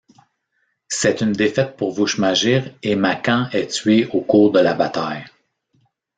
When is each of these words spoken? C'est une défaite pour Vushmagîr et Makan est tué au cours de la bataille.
C'est 0.89 1.21
une 1.21 1.31
défaite 1.33 1.77
pour 1.77 1.91
Vushmagîr 1.93 2.73
et 2.81 2.95
Makan 2.95 3.49
est 3.51 3.67
tué 3.69 4.07
au 4.07 4.21
cours 4.21 4.51
de 4.51 4.59
la 4.59 4.73
bataille. 4.73 5.25